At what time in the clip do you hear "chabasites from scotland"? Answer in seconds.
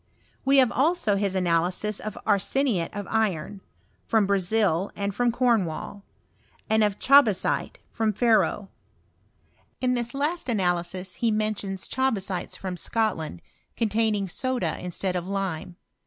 11.87-13.43